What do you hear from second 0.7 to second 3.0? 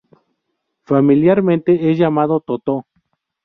Familiarmente es llamado "Totó".